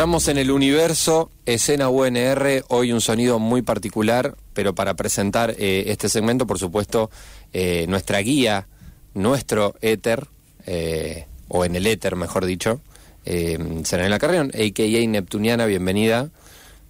Entramos 0.00 0.28
en 0.28 0.38
el 0.38 0.50
universo 0.50 1.30
escena 1.44 1.90
UNR, 1.90 2.64
hoy 2.68 2.90
un 2.90 3.02
sonido 3.02 3.38
muy 3.38 3.60
particular, 3.60 4.34
pero 4.54 4.74
para 4.74 4.94
presentar 4.94 5.54
eh, 5.58 5.84
este 5.88 6.08
segmento, 6.08 6.46
por 6.46 6.58
supuesto, 6.58 7.10
eh, 7.52 7.84
nuestra 7.86 8.18
guía, 8.20 8.66
nuestro 9.12 9.74
éter, 9.82 10.26
eh, 10.64 11.26
o 11.48 11.66
en 11.66 11.76
el 11.76 11.86
éter, 11.86 12.16
mejor 12.16 12.46
dicho, 12.46 12.80
eh, 13.26 13.58
Serenela 13.84 14.18
Carrión, 14.18 14.50
a.k.a. 14.54 15.06
Neptuniana, 15.06 15.66
bienvenida. 15.66 16.30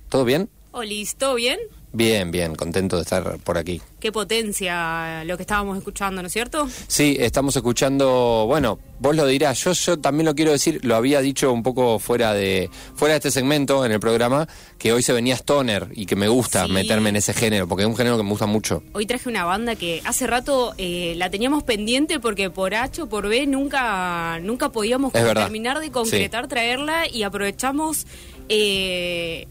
¿Todo 0.08 0.24
bien? 0.24 0.48
Olis, 0.70 1.16
¿todo 1.16 1.34
bien? 1.34 1.58
Bien, 1.92 2.30
bien, 2.30 2.54
contento 2.54 2.94
de 2.96 3.02
estar 3.02 3.38
por 3.38 3.58
aquí. 3.58 3.82
Qué 3.98 4.12
potencia 4.12 5.24
lo 5.24 5.36
que 5.36 5.42
estábamos 5.42 5.76
escuchando, 5.76 6.22
¿no 6.22 6.26
es 6.28 6.32
cierto? 6.32 6.68
Sí, 6.86 7.16
estamos 7.18 7.56
escuchando, 7.56 8.44
bueno, 8.46 8.78
vos 9.00 9.16
lo 9.16 9.26
dirás, 9.26 9.58
yo, 9.64 9.72
yo 9.72 9.98
también 9.98 10.26
lo 10.26 10.36
quiero 10.36 10.52
decir, 10.52 10.78
lo 10.84 10.94
había 10.94 11.20
dicho 11.20 11.52
un 11.52 11.64
poco 11.64 11.98
fuera 11.98 12.32
de, 12.32 12.70
fuera 12.94 13.14
de 13.14 13.18
este 13.18 13.32
segmento 13.32 13.84
en 13.84 13.90
el 13.90 13.98
programa, 13.98 14.46
que 14.78 14.92
hoy 14.92 15.02
se 15.02 15.12
venía 15.12 15.34
Stoner 15.34 15.88
y 15.92 16.06
que 16.06 16.14
me 16.14 16.28
gusta 16.28 16.66
Sí. 16.66 16.72
meterme 16.72 17.08
en 17.08 17.16
ese 17.16 17.34
género, 17.34 17.66
porque 17.66 17.82
es 17.82 17.88
un 17.88 17.96
género 17.96 18.16
que 18.16 18.22
me 18.22 18.30
gusta 18.30 18.46
mucho. 18.46 18.84
Hoy 18.92 19.06
traje 19.06 19.28
una 19.28 19.44
banda 19.44 19.74
que 19.74 20.00
hace 20.04 20.28
rato 20.28 20.74
eh, 20.78 21.14
la 21.16 21.28
teníamos 21.28 21.64
pendiente 21.64 22.20
porque 22.20 22.50
por 22.50 22.72
H 22.72 23.02
o 23.02 23.08
por 23.08 23.26
B 23.28 23.48
nunca, 23.48 24.38
nunca 24.40 24.68
podíamos 24.70 25.12
terminar 25.12 25.80
de 25.80 25.90
concretar, 25.90 26.46
traerla 26.46 27.08
y 27.08 27.24
aprovechamos 27.24 28.06
eh, 28.48 29.48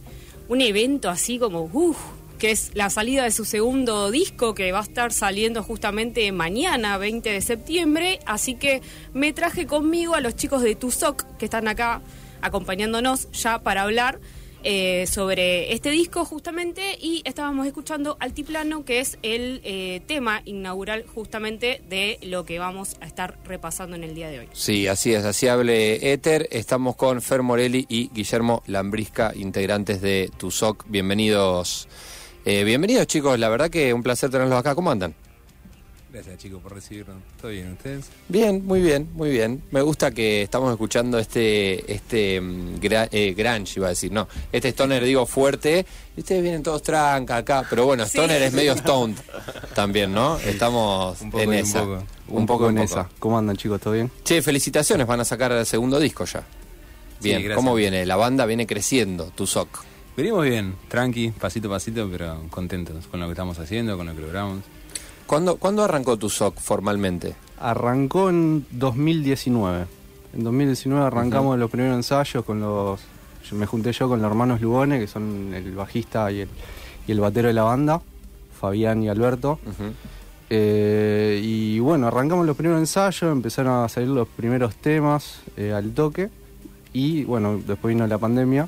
un 0.48 0.62
evento 0.62 1.10
así 1.10 1.38
como, 1.38 1.70
uff, 1.74 1.98
que 2.40 2.52
es 2.52 2.72
la 2.74 2.90
salida 2.90 3.26
de 3.26 3.32
su 3.32 3.46
segundo 3.46 4.10
disco 4.10 4.56
que 4.56 4.72
va 4.72 4.80
a 4.80 4.84
estar 4.84 5.12
saliendo 5.14 5.62
justamente 5.62 6.32
mañana, 6.32 6.98
20 6.98 7.30
de 7.30 7.42
septiembre. 7.42 8.20
Así 8.26 8.56
que 8.56 8.82
me 9.14 9.34
traje 9.34 9.68
conmigo 9.68 10.16
a 10.16 10.22
los 10.22 10.36
chicos 10.36 10.64
de 10.64 10.74
Tusoc 10.76 11.26
que 11.38 11.46
están 11.46 11.68
acá 11.68 12.02
acompañándonos 12.42 13.30
ya 13.32 13.60
para 13.60 13.84
hablar 13.84 14.20
eh, 14.64 15.06
sobre 15.08 15.72
este 15.74 15.90
disco 15.90 16.26
justamente 16.26 16.98
y 17.00 17.22
estábamos 17.24 17.66
escuchando 17.66 18.18
Altiplano 18.20 18.84
que 18.84 19.00
es 19.00 19.18
el 19.22 19.62
eh, 19.64 20.02
tema 20.06 20.42
inaugural 20.44 21.06
justamente 21.08 21.82
de 21.88 22.20
lo 22.24 22.44
que 22.44 22.60
vamos 22.60 22.98
a 23.00 23.06
estar 23.06 23.40
repasando 23.46 23.96
en 23.96 24.04
el 24.04 24.16
día 24.16 24.30
de 24.30 24.40
hoy. 24.40 24.50
Sí, 24.52 24.88
así 24.88 25.14
es, 25.14 25.24
así 25.24 25.48
hable 25.48 26.12
Éter. 26.12 26.48
Estamos 26.52 26.96
con 26.96 27.22
Fer 27.22 27.42
Morelli 27.42 27.86
y 27.88 28.10
Guillermo 28.10 28.64
Lambrisca, 28.68 29.34
integrantes 29.36 30.02
de 30.02 30.30
TUSOC. 30.38 30.86
Bienvenidos. 30.88 31.88
Eh, 32.46 32.64
bienvenidos 32.64 33.06
chicos, 33.08 33.38
la 33.38 33.50
verdad 33.50 33.70
que 33.70 33.94
un 33.94 34.02
placer 34.04 34.30
tenerlos 34.30 34.58
acá. 34.60 34.74
¿Cómo 34.76 34.92
andan? 34.92 35.14
Gracias 36.12 36.40
chicos 36.40 36.60
por 36.64 36.74
recibirnos. 36.74 37.18
¿Todo 37.40 37.52
bien 37.52 37.74
ustedes? 37.74 38.06
Bien, 38.28 38.66
muy 38.66 38.82
bien, 38.82 39.10
muy 39.14 39.30
bien. 39.30 39.62
Me 39.70 39.82
gusta 39.84 40.10
que 40.10 40.42
estamos 40.42 40.72
escuchando 40.72 41.20
este, 41.20 41.92
este 41.94 42.42
gra- 42.42 43.08
eh, 43.12 43.36
grunge, 43.38 43.74
iba 43.76 43.88
a 43.88 43.90
decir, 43.92 44.12
no, 44.12 44.28
este 44.52 44.70
stoner 44.70 45.04
digo 45.04 45.28
fuerte, 45.28 45.86
y 46.18 46.22
ustedes 46.22 46.42
vienen 46.42 46.64
todos 46.64 46.82
tranca 46.82 47.38
acá, 47.38 47.64
pero 47.70 47.86
bueno, 47.86 48.06
Sí. 48.06 48.18
stoner 48.18 48.42
es 48.42 48.54
medio 48.54 48.76
stoned 48.76 49.18
también, 49.76 50.12
¿no? 50.12 50.40
Estamos 50.40 51.22
Un 51.22 51.30
poco 51.30 51.44
en 51.44 51.50
un 51.50 51.56
esa. 51.56 51.80
poco. 51.82 52.04
Un 52.30 52.46
poco 52.48 52.70
en 52.70 52.78
en 52.80 52.84
esa. 52.86 53.08
¿Cómo 53.20 53.38
andan 53.38 53.56
chicos? 53.58 53.80
¿Todo 53.80 53.94
bien? 53.94 54.10
Che, 54.24 54.42
felicitaciones, 54.42 55.06
van 55.06 55.20
a 55.20 55.26
sacar 55.26 55.52
el 55.52 55.66
segundo 55.68 56.00
disco 56.00 56.26
ya. 56.26 56.44
Bien. 57.22 57.52
¿cómo 57.54 57.76
viene? 57.76 58.04
La 58.08 58.16
banda 58.16 58.48
viene 58.48 58.66
creciendo, 58.66 59.26
tu 59.36 59.46
soc. 59.46 59.84
Venimos 60.20 60.44
bien, 60.44 60.76
tranqui, 60.90 61.32
pasito 61.32 61.70
a 61.70 61.72
pasito, 61.72 62.06
pero 62.12 62.42
contentos 62.50 63.08
con 63.08 63.22
lo 63.22 63.28
que 63.28 63.32
estamos 63.32 63.58
haciendo, 63.58 63.96
con 63.96 64.06
lo 64.06 64.14
que 64.14 64.20
logramos. 64.20 64.66
¿Cuándo, 65.26 65.56
¿Cuándo 65.56 65.82
arrancó 65.82 66.18
tu 66.18 66.30
soc 66.30 66.58
formalmente? 66.60 67.36
Arrancó 67.58 68.30
en 68.30 68.66
2019. 68.72 69.86
En 70.34 70.44
2019 70.44 71.06
arrancamos 71.06 71.58
los 71.58 71.72
primeros 71.72 71.96
ensayos 71.96 72.44
con 72.44 72.60
los... 72.60 73.00
yo- 73.50 73.56
me 73.56 73.66
junté 73.66 73.94
yo 73.94 74.10
con 74.10 74.22
los 74.22 74.30
hermanos 74.30 74.60
Lugones, 74.60 75.00
que 75.00 75.08
son 75.08 75.54
el 75.54 75.72
bajista 75.74 76.30
y 76.34 76.42
el, 76.42 76.50
y 77.08 77.14
el 77.14 77.22
batero 77.22 77.48
de 77.48 77.54
la 77.54 77.64
banda, 77.64 78.02
Fabián 78.60 79.02
y 79.02 79.08
Alberto. 79.08 79.58
Eh, 80.50 81.40
y 81.42 81.80
bueno, 81.80 82.08
arrancamos 82.08 82.46
los 82.46 82.58
primeros 82.58 82.82
ensayos, 82.82 83.32
empezaron 83.32 83.86
a 83.86 83.88
salir 83.88 84.10
los 84.10 84.28
primeros 84.28 84.76
temas 84.76 85.40
eh, 85.56 85.72
al 85.72 85.94
toque. 85.94 86.30
Y 86.92 87.24
bueno, 87.24 87.62
después 87.66 87.96
vino 87.96 88.06
la 88.06 88.18
pandemia. 88.18 88.68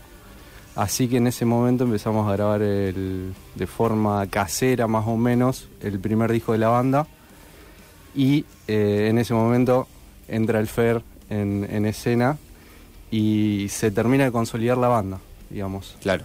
Así 0.76 1.08
que 1.10 1.18
en 1.18 1.28
ese 1.28 1.44
momento 1.46 1.84
empezamos 1.84 2.30
a 2.30 2.34
grabar 2.34 2.62
el- 2.62 3.34
de 3.56 3.68
forma 3.68 4.26
casera 4.28 4.88
más 4.88 5.06
o 5.08 5.18
menos 5.18 5.68
el 5.82 6.00
primer 6.00 6.32
disco 6.32 6.54
de 6.54 6.60
la 6.60 6.70
banda. 6.70 7.08
Y 8.16 8.46
eh, 8.68 9.08
en 9.10 9.18
ese 9.18 9.34
momento 9.34 9.88
entra 10.28 10.60
el 10.60 10.68
Fer 10.68 11.02
en, 11.30 11.68
en 11.70 11.86
escena 11.86 12.38
y 13.10 13.68
se 13.70 13.92
termina 13.92 14.24
de 14.26 14.32
consolidar 14.32 14.78
la 14.78 14.88
banda, 14.88 15.20
digamos. 15.50 15.98
Claro. 16.02 16.24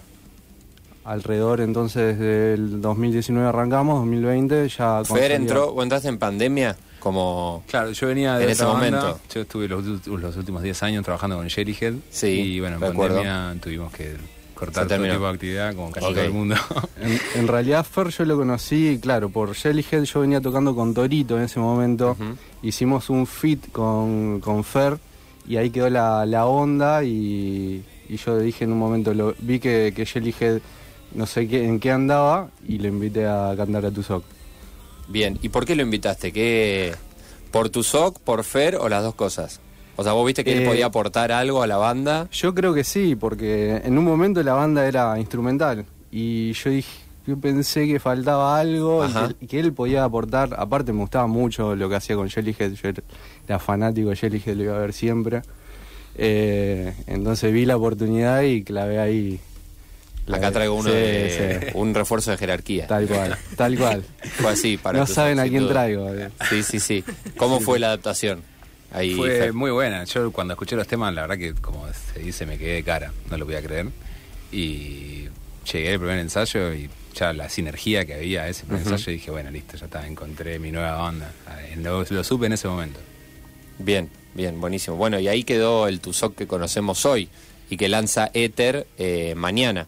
Alrededor 1.05 1.61
entonces 1.61 2.19
del 2.19 2.81
2019 2.81 3.49
arrancamos, 3.49 4.01
2020 4.01 4.69
ya... 4.69 5.05
Fer 5.05 5.33
entró, 5.33 5.73
vos 5.73 5.83
entraste 5.85 6.09
en 6.09 6.19
pandemia 6.19 6.77
como... 6.99 7.63
Claro, 7.69 7.93
yo 7.93 8.09
venía 8.09 8.37
de 8.39 8.45
En 8.45 8.51
ese 8.51 8.65
banda. 8.65 8.79
momento. 9.01 9.21
Yo 9.33 9.41
estuve 9.43 9.69
los, 9.69 10.37
últimos 10.37 10.63
10 10.63 10.83
años 10.83 11.05
trabajando 11.05 11.37
con 11.37 11.49
Jellyhead. 11.49 11.95
Sí, 12.11 12.27
Y 12.27 12.61
bueno, 12.61 12.77
en 12.85 12.93
pandemia 12.97 13.55
tuvimos 13.61 13.93
que 13.93 14.17
cortar 14.57 14.89
todo 14.89 15.03
tipo 15.03 15.25
de 15.25 15.29
actividad, 15.29 15.75
como 15.77 15.93
casi 15.93 16.07
todo 16.07 16.23
el 16.23 16.33
mundo. 16.33 16.57
En, 17.01 17.21
en 17.35 17.47
realidad 17.47 17.85
Fer 17.85 18.09
yo 18.09 18.25
lo 18.25 18.37
conocí, 18.37 18.99
claro, 19.01 19.29
por 19.29 19.55
Jellyhead 19.55 20.03
yo 20.05 20.21
venía 20.21 20.41
tocando 20.41 20.75
con 20.75 20.95
Torito 20.95 21.37
en 21.37 21.45
ese 21.45 21.61
momento. 21.61 22.17
Hicimos 22.63 23.11
un 23.11 23.27
fit 23.27 23.71
con, 23.71 24.41
con 24.41 24.65
Fer 24.65 24.99
y 25.47 25.59
ahí 25.59 25.71
quedó 25.71 25.89
la, 25.91 26.27
la 26.27 26.47
onda 26.47 27.05
y, 27.05 27.85
y 28.09 28.17
yo 28.17 28.39
dije 28.39 28.65
en 28.65 28.73
un 28.73 28.79
momento, 28.79 29.15
lo, 29.15 29.35
vi 29.39 29.61
que, 29.61 29.93
que 29.95 30.07
Jellyhead 30.07 30.61
no 31.15 31.27
sé 31.27 31.47
qué, 31.47 31.65
en 31.65 31.79
qué 31.79 31.93
andaba 31.93 32.49
y 32.67 32.79
le 32.79 32.89
invité 32.89 33.27
a 33.27 33.55
cantar 33.57 33.87
a 33.87 33.91
Tusoc. 33.91 34.25
Bien, 35.09 35.39
¿y 35.43 35.51
por 35.51 35.65
qué 35.65 35.77
lo 35.77 35.83
invitaste? 35.83 36.33
¿Qué, 36.33 36.95
¿Por 37.51 37.71
tu 37.71 37.83
soc, 37.83 38.19
por 38.21 38.43
Fer 38.45 38.77
o 38.77 38.89
las 38.89 39.03
dos 39.03 39.15
cosas? 39.15 39.61
O 39.97 40.03
sea, 40.05 40.13
vos 40.13 40.27
viste 40.27 40.45
que 40.45 40.53
él 40.53 40.63
Eh, 40.63 40.67
podía 40.67 40.87
aportar 40.87 41.33
algo 41.33 41.63
a 41.63 41.67
la 41.67 41.77
banda. 41.79 42.29
Yo 42.31 42.55
creo 42.55 42.75
que 42.75 42.85
sí, 42.85 43.17
porque 43.17 43.81
en 43.85 43.97
un 43.99 44.05
momento 44.05 44.43
la 44.43 44.53
banda 44.55 44.87
era 44.87 45.19
instrumental 45.19 45.87
y 46.11 46.53
yo 46.53 46.71
dije, 46.71 46.89
yo 47.27 47.37
pensé 47.39 47.87
que 47.87 47.99
faltaba 47.99 48.59
algo 48.61 49.05
y 49.07 49.13
que, 49.13 49.37
y 49.41 49.47
que 49.49 49.59
él 49.61 49.73
podía 49.73 50.05
aportar. 50.05 50.55
Aparte 50.59 50.93
me 50.93 51.01
gustaba 51.01 51.27
mucho 51.27 51.75
lo 51.75 51.89
que 51.89 51.97
hacía 51.97 52.15
con 52.15 52.29
Jellyhead, 52.29 52.73
yo 52.75 52.89
era- 53.47 53.59
fanático 53.59 54.11
de 54.11 54.17
Jellyhead, 54.17 54.55
lo 54.57 54.63
iba 54.65 54.77
a 54.77 54.81
ver 54.81 54.93
siempre. 54.93 55.43
Eh, 56.15 56.95
entonces 57.07 57.53
vi 57.53 57.65
la 57.67 57.77
oportunidad 57.77 58.43
y 58.43 58.63
clavé 58.63 58.99
ahí. 58.99 59.41
Acá 60.33 60.51
traigo 60.51 60.75
uno 60.75 60.89
sí, 60.91 60.95
de 60.97 61.61
sí, 61.63 61.79
un 61.79 61.95
refuerzo 61.95 62.33
de 62.33 62.37
jerarquía. 62.37 62.87
tal 62.89 63.07
cual, 63.07 63.37
tal 63.57 63.79
cual. 63.79 64.03
Fue 64.41 64.51
así 64.51 64.77
para 64.77 64.99
no 64.99 65.07
saben 65.07 65.39
a 65.39 65.45
quién 65.45 65.63
duda. 65.65 65.73
traigo. 65.73 66.09
eh. 66.13 66.31
Sí, 66.51 66.63
sí, 66.65 66.81
sí. 66.81 67.05
¿Cómo 67.37 67.61
fue 67.61 67.79
la 67.79 67.89
adaptación? 67.89 68.43
Ahí, 68.97 69.15
Fue 69.15 69.53
muy 69.53 69.71
buena. 69.71 70.05
Yo 70.05 70.33
cuando 70.33 70.55
escuché 70.55 70.75
los 70.75 70.87
temas, 70.87 71.13
la 71.15 71.23
verdad 71.23 71.37
que, 71.37 71.55
como 71.55 71.87
se 72.15 72.21
dice, 72.21 72.47
me 72.47 72.57
quedé 72.57 72.75
de 72.77 72.83
cara. 72.83 73.13
No 73.31 73.37
lo 73.37 73.45
podía 73.45 73.63
creer. 73.63 73.89
Y 74.51 75.29
llegué 75.71 75.93
al 75.93 75.99
primer 75.99 76.19
ensayo 76.19 76.73
y 76.73 76.89
ya 77.15 77.33
la 77.33 77.49
sinergia 77.51 78.07
que 78.07 78.15
había 78.15 78.49
ese 78.49 78.65
primer 78.65 78.83
Ujú. 78.83 78.95
ensayo, 78.95 79.13
dije, 79.13 79.31
bueno, 79.31 79.51
listo, 79.51 79.77
ya 79.77 79.85
está, 79.85 80.07
encontré 80.07 80.59
mi 80.59 80.73
nueva 80.73 80.97
banda. 80.97 81.31
Lo, 81.77 82.05
lo 82.09 82.25
supe 82.25 82.47
en 82.47 82.55
ese 82.55 82.69
momento. 82.69 82.99
Bien, 83.79 84.09
bien, 84.35 84.61
buenísimo. 84.61 84.97
Bueno, 84.97 85.21
y 85.21 85.29
ahí 85.29 85.45
quedó 85.45 85.89
el 85.89 86.01
Tusoc 86.01 86.35
que 86.35 86.47
conocemos 86.47 87.05
hoy 87.05 87.29
y 87.69 87.77
que 87.77 87.89
lanza 87.91 88.31
Ether 88.33 88.87
eh, 88.97 89.35
mañana. 89.37 89.87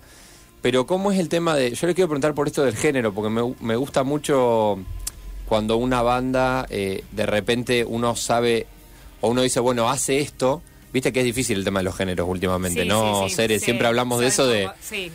Pero 0.60 0.86
¿cómo 0.86 1.12
es 1.12 1.18
el 1.18 1.28
tema 1.30 1.54
de...? 1.56 1.70
Yo 1.70 1.86
le 1.86 1.94
quiero 1.94 2.08
preguntar 2.08 2.34
por 2.34 2.46
esto 2.46 2.64
del 2.64 2.76
género, 2.76 3.14
porque 3.14 3.30
me, 3.30 3.54
me 3.60 3.76
gusta 3.76 4.02
mucho 4.02 4.78
cuando 5.46 5.76
una 5.78 6.02
banda 6.02 6.66
eh, 6.68 7.04
de 7.12 7.24
repente 7.24 7.84
uno 7.84 8.14
sabe 8.16 8.66
o 9.20 9.28
uno 9.30 9.42
dice, 9.42 9.60
bueno, 9.60 9.88
hace 9.90 10.20
esto. 10.20 10.62
Viste 10.92 11.12
que 11.12 11.20
es 11.20 11.24
difícil 11.26 11.58
el 11.58 11.64
tema 11.64 11.80
de 11.80 11.84
los 11.84 11.96
géneros 11.96 12.26
últimamente, 12.28 12.82
Sí, 12.82 12.88
¿no? 12.88 13.24
sí, 13.24 13.30
sí, 13.30 13.36
Cere? 13.36 13.58
sí, 13.58 13.64
siempre 13.66 13.86
hablamos 13.86 14.20
de 14.20 14.26
eso 14.28 14.46
de... 14.46 14.70
Sí. 14.80 15.10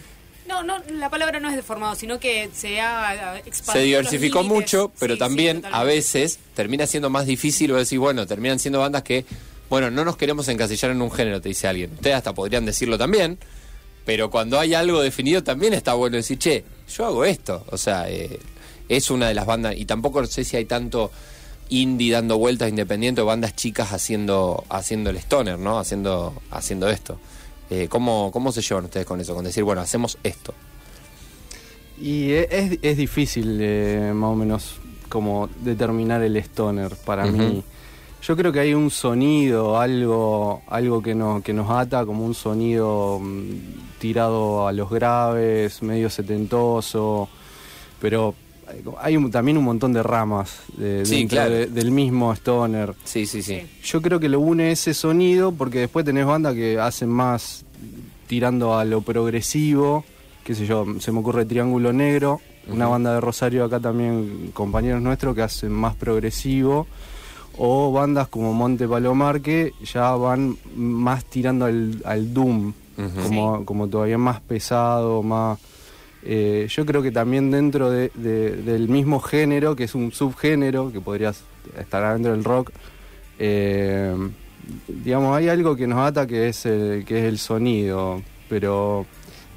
No, 0.47 0.61
no, 0.61 0.77
la 0.91 1.09
palabra 1.09 1.39
no 1.39 1.50
es 1.50 1.55
deformado, 1.55 1.95
sino 1.95 2.19
que 2.19 2.50
se 2.53 2.79
ha 2.79 3.38
expandido. 3.39 3.73
se 3.73 3.79
diversificó 3.79 4.44
mucho, 4.44 4.91
pero 5.00 5.17
también 5.17 5.63
a 5.71 5.83
veces 5.83 6.38
termina 6.53 6.85
siendo 6.85 7.09
más 7.09 7.25
difícil 7.25 7.71
o 7.71 7.77
decir, 7.77 7.97
bueno, 7.97 8.27
terminan 8.27 8.59
siendo 8.59 8.79
bandas 8.81 9.01
que, 9.03 9.25
bueno, 9.69 9.89
no 9.89 10.03
nos 10.06 10.15
queremos 10.17 10.47
encasillar 10.49 10.91
en 10.91 11.01
un 11.01 11.09
género, 11.09 11.41
te 11.41 11.49
dice 11.49 11.67
alguien. 11.67 11.91
Ustedes 11.94 12.17
hasta 12.17 12.33
podrían 12.33 12.65
decirlo 12.65 12.97
también, 12.97 13.39
pero 14.06 14.29
cuando 14.29 14.59
hay 14.59 14.73
algo 14.75 15.01
definido 15.01 15.44
también 15.44 15.73
está 15.73 15.94
bueno 15.94 16.17
decir, 16.17 16.38
che, 16.38 16.65
yo 16.94 17.06
hago 17.06 17.25
esto. 17.25 17.65
O 17.71 17.77
sea, 17.77 18.09
eh, 18.09 18.38
es 18.89 19.09
una 19.09 19.29
de 19.29 19.33
las 19.33 19.45
bandas, 19.47 19.75
y 19.77 19.85
tampoco 19.85 20.23
sé 20.27 20.44
si 20.44 20.57
hay 20.57 20.65
tanto 20.65 21.09
indie 21.69 22.12
dando 22.12 22.38
vueltas 22.38 22.69
independiente 22.69 23.21
o 23.21 23.25
bandas 23.25 23.56
chicas 23.56 23.94
haciendo 23.94 24.63
haciendo 24.69 25.10
el 25.10 25.18
stoner, 25.18 25.57
¿no? 25.60 25.80
Haciendo 25.80 26.33
haciendo 26.51 26.89
esto. 26.89 27.18
Eh, 27.69 27.88
¿cómo, 27.89 28.30
¿Cómo 28.31 28.51
se 28.51 28.62
llevan 28.62 28.86
ustedes 28.86 29.06
con 29.06 29.19
eso? 29.19 29.33
Con 29.33 29.45
decir, 29.45 29.63
bueno, 29.63 29.81
hacemos 29.81 30.18
esto. 30.24 30.54
Y 32.00 32.31
e- 32.31 32.48
es, 32.51 32.80
es 32.81 32.98
difícil 32.98 33.57
eh, 33.62 34.12
más 34.13 34.30
o 34.30 34.36
menos 34.36 34.75
como 35.10 35.50
determinar 35.62 36.21
el 36.24 36.36
stoner 36.38 36.95
para 37.06 37.25
mí. 37.25 37.63
Yo 38.24 38.38
creo 38.38 38.51
que 38.51 38.62
hay 38.62 38.74
un 38.74 38.89
sonido, 38.89 39.80
algo, 39.80 40.62
algo 40.68 41.01
que, 41.01 41.13
nos, 41.13 41.44
que 41.44 41.54
nos 41.54 41.69
ata, 41.69 42.06
como 42.06 42.25
un 42.25 42.33
sonido 42.33 43.19
mm, 43.21 44.00
tirado 44.00 44.68
a 44.68 44.71
los 44.71 44.89
graves, 44.89 45.83
medio 45.83 46.09
setentoso, 46.09 47.27
pero 48.00 48.33
hay 48.99 49.17
un- 49.17 49.29
también 49.31 49.57
un 49.57 49.63
montón 49.63 49.93
de 49.93 50.01
ramas 50.03 50.59
de- 50.77 51.05
Sí, 51.05 51.17
dentro 51.19 51.35
claro. 51.37 51.51
de- 51.53 51.67
del 51.67 51.91
mismo 51.91 52.33
Stoner. 52.33 52.93
Sí, 53.03 53.25
sí, 53.25 53.41
sí. 53.43 53.61
Yo 53.83 54.01
creo 54.01 54.19
que 54.19 54.29
lo 54.29 54.39
une 54.39 54.71
ese 54.71 54.93
sonido 54.93 55.51
porque 55.51 55.79
después 55.79 56.05
tenés 56.05 56.25
bandas 56.25 56.53
que 56.55 56.79
hacen 56.79 57.09
más 57.09 57.65
tirando 58.27 58.75
a 58.77 58.85
lo 58.85 59.01
progresivo, 59.01 60.03
qué 60.43 60.55
sé 60.55 60.65
yo, 60.65 60.85
se 60.99 61.11
me 61.11 61.19
ocurre 61.19 61.45
Triángulo 61.45 61.93
Negro, 61.93 62.41
una 62.67 62.87
banda 62.87 63.13
de 63.13 63.19
Rosario 63.21 63.65
acá 63.65 63.79
también, 63.79 64.51
compañeros 64.53 65.01
nuestros 65.01 65.35
que 65.35 65.41
hacen 65.41 65.71
más 65.71 65.95
progresivo, 65.95 66.87
o 67.57 67.91
bandas 67.91 68.27
como 68.29 68.53
Monte 68.53 68.87
Palomar 68.87 69.41
que 69.41 69.73
ya 69.93 70.11
van 70.15 70.57
más 70.75 71.25
tirando 71.25 71.65
al, 71.65 72.01
al 72.05 72.33
doom, 72.33 72.73
como, 73.23 73.65
como 73.65 73.87
todavía 73.87 74.17
más 74.17 74.39
pesado, 74.41 75.21
más... 75.23 75.59
eh, 76.25 76.67
yo 76.69 76.85
creo 76.85 77.01
que 77.01 77.11
también 77.11 77.51
dentro 77.51 77.89
de- 77.91 78.11
de- 78.15 78.55
del 78.57 78.87
mismo 78.89 79.19
género, 79.19 79.75
que 79.75 79.83
es 79.85 79.95
un 79.95 80.11
subgénero, 80.11 80.91
que 80.91 81.01
podría 81.01 81.33
estar 81.79 82.03
adentro 82.03 82.31
del 82.31 82.43
rock, 82.43 82.71
eh, 83.39 84.15
digamos, 84.87 85.35
hay 85.37 85.49
algo 85.49 85.75
que 85.75 85.87
nos 85.87 85.99
ata 85.99 86.25
que 86.27 86.49
es 86.49 86.65
el, 86.65 87.03
que 87.06 87.19
es 87.19 87.25
el 87.25 87.37
sonido, 87.39 88.21
pero 88.49 89.06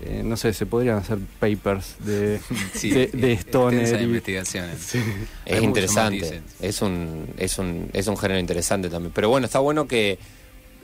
eh, 0.02 0.22
no 0.24 0.36
sé, 0.36 0.52
se 0.52 0.66
podrían 0.66 0.98
hacer 0.98 1.18
papers 1.38 1.96
de, 2.04 2.40
Sí, 2.74 2.90
de, 2.90 3.06
de 3.08 3.32
Stoner. 3.34 4.00
y- 4.00 4.04
investigaciones. 4.04 4.78
Sí. 4.80 4.98
Es 5.44 5.58
Hay 5.58 5.64
interesante. 5.64 6.42
Es 6.60 6.82
un, 6.82 7.26
es, 7.38 7.58
un, 7.58 7.88
es 7.92 8.06
un 8.06 8.16
género 8.16 8.40
interesante 8.40 8.88
también. 8.90 9.12
Pero 9.14 9.28
bueno, 9.28 9.46
está 9.46 9.58
bueno 9.60 9.86
que 9.86 10.18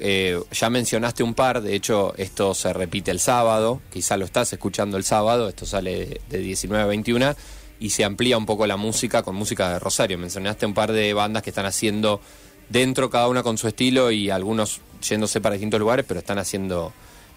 eh, 0.04 0.38
ya 0.50 0.68
mencionaste 0.68 1.22
un 1.22 1.32
par. 1.34 1.62
De 1.62 1.74
hecho, 1.76 2.12
esto 2.16 2.54
se 2.54 2.72
repite 2.72 3.10
el 3.12 3.20
sábado. 3.20 3.80
Quizá 3.92 4.16
lo 4.16 4.24
estás 4.24 4.52
escuchando 4.52 4.96
el 4.96 5.04
sábado. 5.04 5.48
Esto 5.48 5.64
sale 5.64 6.06
de, 6.06 6.20
de 6.28 6.38
19 6.38 6.82
a 6.82 6.86
21. 6.86 7.34
Y 7.78 7.90
se 7.90 8.04
amplía 8.04 8.36
un 8.36 8.44
poco 8.46 8.66
la 8.66 8.76
música 8.76 9.22
con 9.22 9.36
música 9.36 9.70
de 9.72 9.78
Rosario. 9.78 10.18
Mencionaste 10.18 10.66
un 10.66 10.74
par 10.74 10.90
de 10.92 11.14
bandas 11.14 11.42
que 11.44 11.50
están 11.50 11.66
haciendo 11.66 12.20
dentro 12.68 13.10
cada 13.10 13.28
una 13.28 13.42
con 13.44 13.58
su 13.58 13.68
estilo 13.68 14.10
y 14.10 14.28
algunos 14.30 14.80
yéndose 15.08 15.40
para 15.40 15.54
distintos 15.54 15.78
lugares, 15.80 16.04
pero 16.08 16.18
están 16.20 16.38
haciendo 16.38 16.92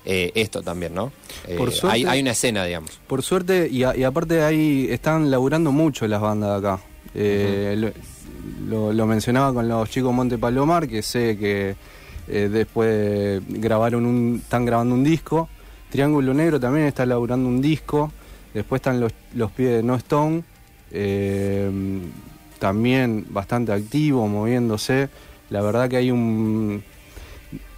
eh, 0.05 0.31
esto 0.35 0.61
también, 0.61 0.93
¿no? 0.93 1.11
Eh, 1.47 1.55
Por 1.57 1.71
suerte- 1.71 1.95
hay, 1.95 2.05
hay 2.05 2.21
una 2.21 2.31
escena, 2.31 2.63
digamos. 2.65 2.91
Por 3.07 3.21
suerte, 3.23 3.67
y, 3.71 3.83
a- 3.83 3.95
y 3.97 4.03
aparte 4.03 4.43
ahí 4.43 4.87
están 4.91 5.29
laburando 5.31 5.71
mucho 5.71 6.07
las 6.07 6.21
bandas 6.21 6.61
de 6.61 6.67
acá. 6.67 6.83
Eh, 7.15 7.75
lo, 7.77 7.91
lo- 8.69 8.93
lo 8.93 9.05
mencionaba 9.07 9.51
con 9.53 9.67
los 9.67 9.89
chicos 9.89 10.13
Monte 10.13 10.37
Palomar, 10.37 10.87
que 10.87 11.01
sé 11.01 11.37
que 11.37 11.75
eh, 12.27 12.49
después 12.51 13.41
grabaron 13.47 14.05
un, 14.05 14.41
están 14.43 14.65
grabando 14.65 14.95
un 14.95 15.03
disco. 15.03 15.49
Triángulo 15.89 16.33
Negro 16.33 16.59
también 16.59 16.87
está 16.87 17.05
laburando 17.05 17.47
un 17.47 17.61
disco. 17.61 18.11
Después 18.53 18.79
están 18.79 18.99
los, 18.99 19.11
los 19.33 19.51
pies 19.51 19.71
de 19.71 19.83
No 19.83 19.95
Stone, 19.95 20.43
eh, 20.91 21.69
también 22.57 23.25
bastante 23.29 23.73
activo, 23.73 24.27
moviéndose. 24.27 25.09
La 25.49 25.61
verdad 25.61 25.89
que 25.89 25.97
hay 25.97 26.11
un... 26.11 26.83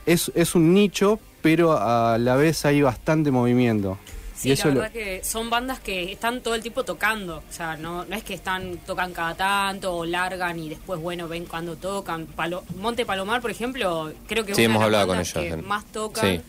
Es, 0.06 0.32
es 0.36 0.56
un 0.56 0.74
nicho, 0.74 1.20
pero 1.42 1.78
a 1.78 2.18
la 2.18 2.36
vez 2.36 2.64
hay 2.66 2.82
bastante 2.82 3.32
movimiento. 3.32 3.98
Sí, 4.38 4.50
Y 4.50 4.52
eso 4.52 4.68
la 4.68 4.74
lo- 4.76 4.80
verdad 4.82 4.94
que 4.94 5.24
son 5.24 5.50
bandas 5.50 5.80
que 5.80 6.12
están 6.12 6.42
todo 6.42 6.54
el 6.54 6.62
tiempo 6.62 6.84
tocando. 6.84 7.38
O 7.38 7.52
sea, 7.52 7.76
no, 7.76 8.06
no 8.06 8.16
es 8.16 8.24
que 8.24 8.36
están 8.36 8.78
tocan 8.86 9.12
cada 9.12 9.34
tanto 9.34 9.96
o 9.96 10.06
largan 10.06 10.60
y 10.60 10.70
después, 10.70 11.02
bueno, 11.02 11.28
ven 11.28 11.46
cuando 11.46 11.76
tocan. 11.76 12.28
Palo- 12.28 12.64
Monte 12.78 13.04
Palomar, 13.04 13.42
por 13.42 13.50
ejemplo, 13.50 14.12
creo 14.28 14.46
que 14.46 14.52
es 14.52 14.58
Sí, 14.58 14.66
una 14.66 14.76
hemos 14.76 14.84
de 14.86 14.92
las 14.92 15.02
hablado 15.02 15.08
con 15.08 15.20
ellos, 15.20 15.34
que 15.34 15.62
más 15.68 15.86
tocan 15.86 16.38
Sí. 16.38 16.42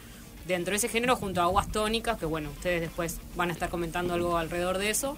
dentro 0.47 0.73
de 0.73 0.76
ese 0.76 0.88
género 0.90 1.16
junto 1.16 1.40
a 1.40 1.45
Aguas 1.45 1.73
Tónicas, 1.73 2.18
que 2.18 2.26
bueno, 2.26 2.50
ustedes 2.50 2.83
después 2.83 3.16
van 3.37 3.49
a 3.49 3.52
estar 3.54 3.71
comentando 3.71 4.12
algo 4.12 4.37
alrededor 4.37 4.76
de 4.76 4.90
eso. 4.90 5.16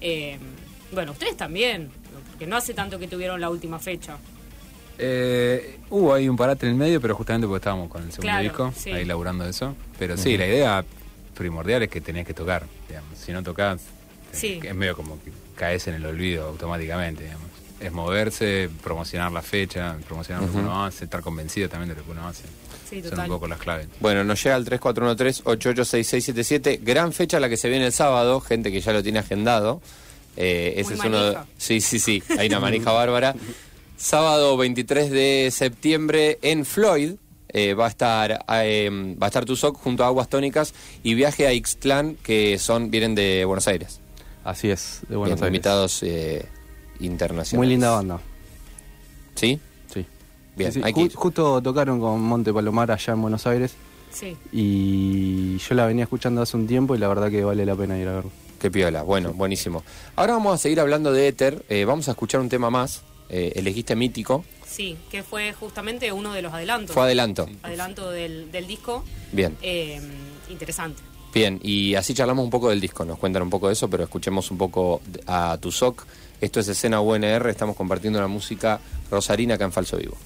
Eh, 0.00 0.38
bueno, 0.90 1.12
ustedes 1.12 1.36
también, 1.36 1.88
porque 2.32 2.48
no 2.48 2.56
hace 2.56 2.74
tanto 2.74 2.98
que 2.98 3.06
tuvieron 3.06 3.40
la 3.40 3.48
última 3.48 3.78
fecha. 3.78 4.16
Eh, 5.00 5.78
hubo 5.90 6.12
ahí 6.12 6.28
un 6.28 6.36
parate 6.36 6.66
en 6.66 6.72
el 6.72 6.78
medio, 6.78 7.00
pero 7.00 7.14
justamente 7.14 7.46
porque 7.46 7.58
estábamos 7.58 7.88
con 7.88 8.02
el 8.02 8.10
segundo 8.10 8.22
Claro, 8.22 8.42
disco, 8.42 8.72
sí. 8.76 8.90
ahí 8.90 9.04
laburando 9.04 9.44
eso. 9.44 9.76
Pero 9.98 10.16
sí, 10.16 10.36
la 10.36 10.46
idea 10.46 10.84
primordial 11.38 11.82
es 11.84 11.88
que 11.88 12.00
tenías 12.02 12.26
que 12.26 12.34
tocar, 12.34 12.66
digamos. 12.88 13.16
Si 13.18 13.32
no 13.32 13.42
tocas, 13.42 13.80
Sí. 14.32 14.60
es 14.62 14.74
medio 14.74 14.94
como 14.96 15.18
que 15.22 15.32
caes 15.56 15.86
en 15.86 15.94
el 15.94 16.04
olvido 16.04 16.46
automáticamente, 16.48 17.22
digamos. 17.24 17.46
Es 17.80 17.92
moverse, 17.92 18.68
promocionar 18.82 19.30
la 19.32 19.40
fecha, 19.40 19.96
promocionar 20.06 20.42
lo 20.42 20.50
que 20.52 20.58
uno 20.58 20.84
hace, 20.84 21.04
estar 21.04 21.20
convencido 21.22 21.68
también 21.68 21.88
de 21.90 21.94
lo 21.94 22.04
que 22.04 22.10
uno 22.10 22.26
hace. 22.28 22.42
Sí, 22.90 23.02
Son 23.02 23.20
un 23.20 23.28
poco 23.28 23.46
las 23.46 23.58
claves. 23.58 23.86
Bueno, 24.00 24.24
nos 24.24 24.42
llega 24.42 24.56
al 24.56 24.64
3413-886677. 24.64 26.80
Gran 26.82 27.12
fecha 27.12 27.38
la 27.40 27.48
que 27.48 27.56
se 27.56 27.68
viene 27.68 27.86
el 27.86 27.92
sábado, 27.92 28.40
gente 28.40 28.72
que 28.72 28.80
ya 28.80 28.92
lo 28.92 29.02
tiene 29.02 29.18
agendado. 29.20 29.80
Eh, 30.36 30.74
ese 30.76 30.90
Muy 30.90 30.98
es 31.00 31.04
uno 31.06 31.18
de- 31.24 31.32
manija. 31.34 31.46
Sí, 31.58 31.80
sí, 31.80 31.98
sí, 31.98 32.22
hay 32.38 32.48
una 32.48 32.60
manija 32.60 32.92
bárbara. 32.92 33.34
Sábado 33.96 34.56
23 34.56 35.10
de 35.10 35.50
septiembre 35.52 36.38
en 36.42 36.64
Floyd. 36.64 37.14
Eh, 37.50 37.74
va 37.74 37.86
a 37.86 37.88
estar 37.88 38.44
eh, 38.62 38.90
va 39.20 39.26
a 39.26 39.28
estar 39.28 39.44
Tuzoc 39.44 39.76
junto 39.78 40.04
a 40.04 40.08
Aguas 40.08 40.28
Tónicas 40.28 40.74
y 41.02 41.14
viaje 41.14 41.46
a 41.46 41.52
Ixtlán 41.52 42.16
que 42.22 42.58
son 42.58 42.90
vienen 42.90 43.14
de 43.14 43.44
Buenos 43.44 43.66
Aires. 43.68 44.00
Así 44.44 44.70
es, 44.70 45.00
de 45.08 45.16
Buenos 45.16 45.36
Bien, 45.40 45.44
Aires. 45.44 45.56
invitados 45.56 46.02
eh, 46.02 46.46
internacionales. 47.00 47.54
Muy 47.58 47.66
linda 47.66 47.90
banda. 47.90 48.18
¿Sí? 49.34 49.60
Sí. 49.92 50.04
Bien, 50.56 50.72
Sí, 50.72 50.80
sí. 50.80 50.84
hay 50.84 50.92
que 50.92 51.00
Ju- 51.00 51.04
ir. 51.06 51.14
Justo 51.14 51.62
tocaron 51.62 52.00
con 52.00 52.20
Monte 52.20 52.52
Palomar 52.52 52.90
allá 52.90 53.12
en 53.12 53.22
Buenos 53.22 53.46
Aires 53.46 53.74
Sí. 54.10 54.36
y 54.52 55.58
yo 55.58 55.74
la 55.74 55.86
venía 55.86 56.04
escuchando 56.04 56.42
hace 56.42 56.56
un 56.56 56.66
tiempo 56.66 56.94
y 56.94 56.98
la 56.98 57.08
verdad 57.08 57.30
que 57.30 57.44
vale 57.44 57.64
la 57.66 57.74
pena 57.76 57.98
ir 57.98 58.08
a 58.08 58.14
verlo. 58.14 58.30
Qué 58.58 58.70
piola, 58.70 59.02
bueno, 59.02 59.32
buenísimo. 59.34 59.84
Ahora 60.16 60.32
vamos 60.32 60.54
a 60.54 60.58
seguir 60.58 60.80
hablando 60.80 61.12
de 61.12 61.28
Éter, 61.28 61.64
eh, 61.68 61.84
vamos 61.84 62.08
a 62.08 62.12
escuchar 62.12 62.40
un 62.40 62.48
tema 62.48 62.70
más, 62.70 63.02
eh, 63.28 63.52
elegiste 63.54 63.94
Mítico, 63.94 64.44
Sí, 64.78 64.96
que 65.10 65.24
fue 65.24 65.52
justamente 65.54 66.12
uno 66.12 66.32
de 66.32 66.40
los 66.40 66.52
adelantos. 66.54 66.94
fue 66.94 67.02
adelanto. 67.02 67.48
adelanto 67.64 68.10
del, 68.12 68.52
del 68.52 68.68
disco. 68.68 69.02
Bien, 69.32 69.56
Eh, 69.60 70.00
interesante. 70.50 71.02
bien, 71.34 71.58
y 71.64 71.96
así 71.96 72.14
charlamos 72.14 72.44
un 72.44 72.50
poco 72.50 72.70
del 72.70 72.80
disco, 72.80 73.04
nos 73.04 73.18
cuentan 73.18 73.42
un 73.42 73.50
poco 73.50 73.66
de 73.66 73.72
eso, 73.72 73.90
pero 73.90 74.04
escuchemos 74.04 74.52
un 74.52 74.58
poco 74.58 75.00
a 75.26 75.58
Tuzoc. 75.60 76.06
Esto 76.40 76.60
es 76.60 76.68
escena 76.68 77.00
UNR, 77.00 77.48
estamos 77.50 77.74
compartiendo 77.74 78.20
la 78.20 78.28
música 78.28 78.78
rosarina 79.10 79.56
acá 79.56 79.64
en 79.64 79.72
Falso 79.72 79.96
Vivo. 79.96 80.16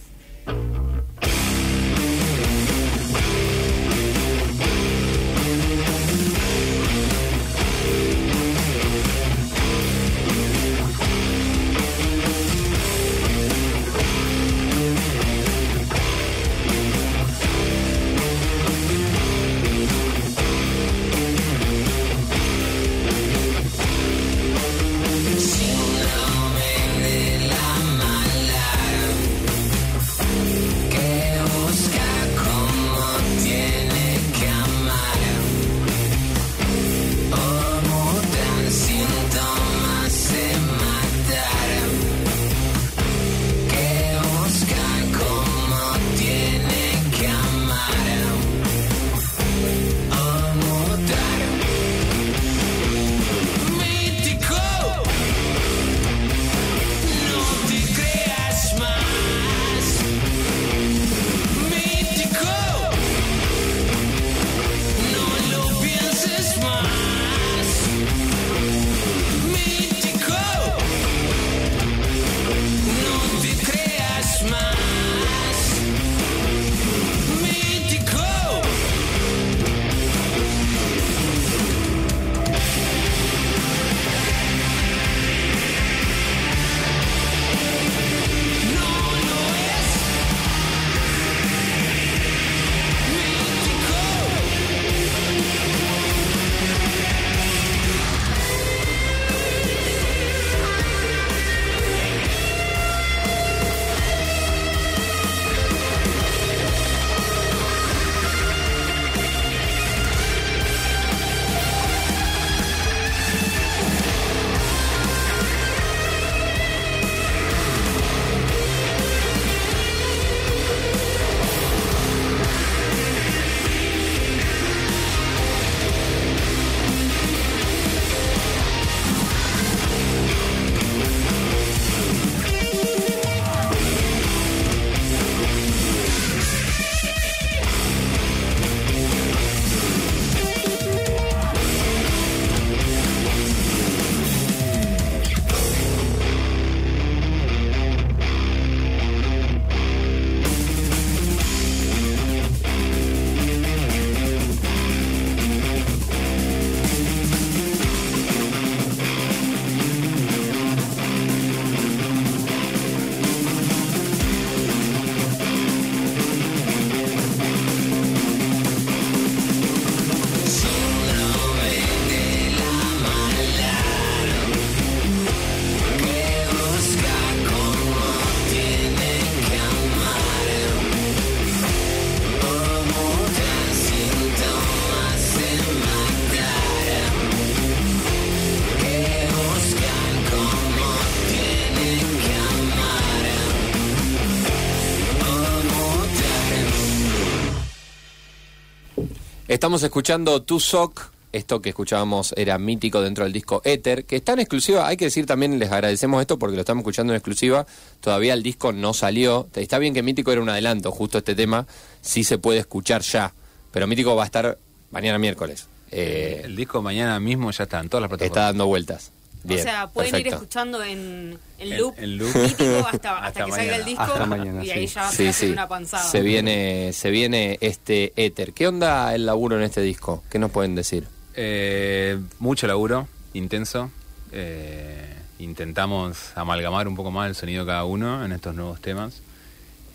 Estamos 199.48 199.82
escuchando 199.82 200.42
Tu 200.42 200.60
Sock. 200.60 201.12
Esto 201.32 201.62
que 201.62 201.70
escuchábamos 201.70 202.34
era 202.36 202.58
mítico 202.58 203.00
dentro 203.00 203.24
del 203.24 203.32
disco 203.32 203.62
Ether, 203.64 204.04
que 204.04 204.16
está 204.16 204.34
en 204.34 204.40
exclusiva. 204.40 204.86
Hay 204.86 204.98
que 204.98 205.06
decir 205.06 205.24
también, 205.24 205.58
les 205.58 205.72
agradecemos 205.72 206.20
esto 206.20 206.38
porque 206.38 206.56
lo 206.56 206.60
estamos 206.60 206.82
escuchando 206.82 207.14
en 207.14 207.16
exclusiva. 207.16 207.66
Todavía 208.00 208.34
el 208.34 208.42
disco 208.42 208.72
no 208.72 208.92
salió. 208.92 209.48
Está 209.54 209.78
bien 209.78 209.94
que 209.94 210.02
mítico 210.02 210.30
era 210.30 210.42
un 210.42 210.50
adelanto, 210.50 210.92
justo 210.92 211.18
este 211.18 211.34
tema 211.34 211.66
sí 212.02 212.22
se 212.22 212.36
puede 212.36 212.58
escuchar 212.58 213.00
ya. 213.00 213.32
Pero 213.72 213.86
mítico 213.86 214.14
va 214.14 214.24
a 214.24 214.26
estar 214.26 214.58
mañana 214.90 215.18
miércoles. 215.18 215.68
Eh, 215.90 216.42
el 216.44 216.54
disco 216.54 216.82
mañana 216.82 217.18
mismo 217.18 217.50
ya 217.50 217.64
está 217.64 217.80
en 217.80 217.88
todas 217.88 218.02
las 218.02 218.08
plataformas. 218.10 218.36
está 218.36 218.46
dando 218.46 218.66
vueltas. 218.66 219.10
Bien, 219.44 219.60
o 219.60 219.62
sea, 219.62 219.86
pueden 219.88 220.14
ir 220.20 220.28
escuchando 220.28 220.82
en, 220.84 221.38
en 221.58 221.78
loop, 221.78 221.94
en 221.98 222.18
loop. 222.18 222.34
mítico 222.36 222.64
hasta, 222.86 222.92
hasta, 222.92 223.18
Hasta 223.26 223.44
que 223.44 223.50
salga 223.52 223.76
el 223.76 223.84
disco 223.84 224.02
Hasta 224.02 224.26
mañana, 224.26 224.64
y 224.64 224.70
ahí 224.70 224.86
sí. 224.88 224.94
ya 224.94 225.08
Sí, 225.10 225.16
se 225.16 225.28
hace 225.28 225.46
sí. 225.46 225.52
una 225.52 225.66
panzada. 225.68 226.04
Se 226.04 226.20
viene, 226.20 226.92
se 226.92 227.10
viene 227.10 227.58
este 227.60 228.12
éter. 228.16 228.52
¿Qué 228.52 228.68
onda 228.68 229.14
el 229.14 229.26
laburo 229.26 229.56
en 229.56 229.62
este 229.62 229.80
disco? 229.80 230.22
¿Qué 230.30 230.38
nos 230.38 230.50
pueden 230.50 230.74
decir? 230.74 231.06
Eh, 231.34 232.18
mucho 232.38 232.66
laburo, 232.66 233.08
intenso. 233.34 233.90
Eh, 234.32 235.14
intentamos 235.38 236.18
amalgamar 236.36 236.86
un 236.88 236.94
poco 236.94 237.10
más 237.10 237.28
el 237.28 237.34
sonido 237.34 237.64
de 237.64 237.70
cada 237.70 237.84
uno 237.84 238.24
en 238.24 238.32
estos 238.32 238.54
nuevos 238.54 238.80
temas. 238.80 239.22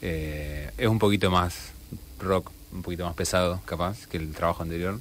Eh, 0.02 0.72
es 0.78 0.88
un 0.88 1.00
poquito 1.00 1.32
más 1.32 1.56
rock, 2.20 2.52
un 2.74 2.82
poquito 2.82 3.06
más 3.06 3.16
pesado, 3.16 3.62
capaz, 3.66 4.08
que 4.08 4.18
el 4.18 4.34
trabajo 4.34 4.64
anterior. 4.64 5.00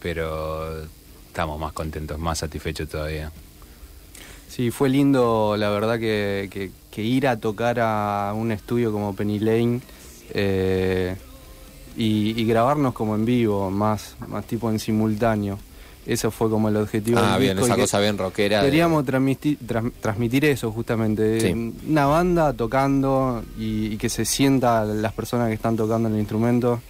Pero 0.00 0.84
estamos 1.28 1.58
más 1.60 1.72
contentos, 1.72 2.18
más 2.18 2.38
satisfechos 2.38 2.88
todavía. 2.88 3.30
Sí, 4.56 4.70
fue 4.70 4.88
lindo, 4.88 5.54
la 5.58 5.68
verdad, 5.68 5.98
que, 5.98 6.48
que- 6.50 6.70
que 6.90 7.02
ir 7.02 7.28
a 7.28 7.36
tocar 7.36 7.78
a 7.78 8.32
un 8.34 8.50
estudio 8.52 8.90
como 8.90 9.14
Penny 9.14 9.38
Lane 9.38 9.80
eh, 10.30 11.14
y, 11.94 12.40
y 12.40 12.44
grabarnos 12.46 12.94
como 12.94 13.14
en 13.14 13.26
vivo, 13.26 13.70
más, 13.70 14.16
más 14.28 14.46
tipo 14.46 14.70
en 14.70 14.78
simultáneo. 14.78 15.58
Eso 16.06 16.30
fue 16.30 16.48
como 16.48 16.70
el 16.70 16.76
objetivo. 16.78 17.18
Ah, 17.20 17.32
del 17.32 17.40
bien, 17.42 17.56
disco 17.58 17.66
esa 17.66 17.76
cosa 17.82 18.00
bien 18.00 18.16
rockera. 18.16 18.60
de- 18.62 18.66
Queríamos 18.70 19.04
transmitir, 19.04 19.58
tras- 19.66 19.92
transmitir 20.00 20.46
eso 20.46 20.72
justamente, 20.72 21.38
Sí. 21.40 21.74
una 21.88 22.06
banda 22.06 22.54
tocando 22.54 23.42
y, 23.58 23.88
y 23.92 23.96
que 23.98 24.08
se 24.08 24.24
sienta 24.24 24.84
las 24.86 25.12
personas 25.12 25.48
que 25.48 25.54
están 25.54 25.76
tocando 25.76 26.08
el 26.08 26.16
instrumento. 26.18 26.80